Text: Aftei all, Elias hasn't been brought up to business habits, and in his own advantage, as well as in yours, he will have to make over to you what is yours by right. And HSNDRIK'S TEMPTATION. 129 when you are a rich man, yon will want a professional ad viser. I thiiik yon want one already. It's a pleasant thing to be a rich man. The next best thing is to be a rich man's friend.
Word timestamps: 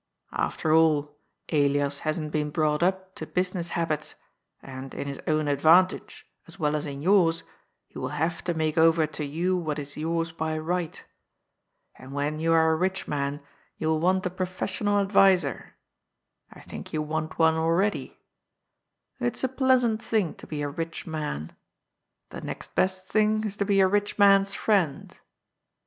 Aftei 0.33 0.75
all, 0.75 1.15
Elias 1.49 1.99
hasn't 1.99 2.31
been 2.31 2.49
brought 2.49 2.81
up 2.81 3.13
to 3.13 3.27
business 3.27 3.69
habits, 3.77 4.15
and 4.63 4.95
in 4.95 5.07
his 5.07 5.21
own 5.27 5.47
advantage, 5.47 6.25
as 6.47 6.57
well 6.57 6.75
as 6.75 6.87
in 6.87 7.03
yours, 7.03 7.43
he 7.87 7.99
will 7.99 8.07
have 8.17 8.43
to 8.45 8.55
make 8.55 8.79
over 8.79 9.05
to 9.05 9.23
you 9.23 9.55
what 9.55 9.77
is 9.77 9.97
yours 9.97 10.31
by 10.31 10.57
right. 10.57 11.05
And 11.99 12.13
HSNDRIK'S 12.13 12.15
TEMPTATION. 12.15 12.15
129 12.15 12.33
when 12.33 12.39
you 12.39 12.53
are 12.53 12.71
a 12.71 12.75
rich 12.75 13.07
man, 13.07 13.43
yon 13.77 13.89
will 13.91 13.99
want 13.99 14.25
a 14.25 14.31
professional 14.31 14.97
ad 14.97 15.09
viser. 15.09 15.65
I 16.51 16.61
thiiik 16.61 16.93
yon 16.93 17.07
want 17.07 17.37
one 17.37 17.53
already. 17.53 18.17
It's 19.19 19.43
a 19.43 19.47
pleasant 19.47 20.01
thing 20.01 20.33
to 20.33 20.47
be 20.47 20.63
a 20.63 20.67
rich 20.69 21.05
man. 21.05 21.55
The 22.31 22.41
next 22.41 22.73
best 22.73 23.05
thing 23.05 23.43
is 23.43 23.55
to 23.57 23.65
be 23.65 23.79
a 23.79 23.87
rich 23.87 24.17
man's 24.17 24.55
friend. 24.55 25.15